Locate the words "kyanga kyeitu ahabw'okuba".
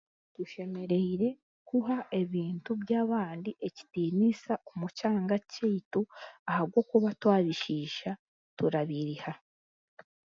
4.97-7.09